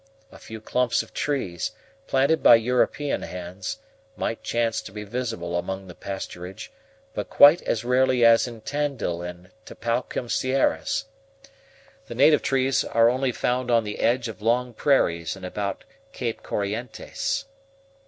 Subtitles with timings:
[0.31, 1.73] A few clumps of trees,
[2.07, 3.77] planted by European hands,
[4.15, 6.69] might chance to be visible among the pasturage,
[7.13, 11.05] but quite as rarely as in Tandil and Tapalquem Sierras.
[12.07, 16.41] The native trees are only found on the edge of long prairies and about Cape
[16.41, 17.45] Corrientes.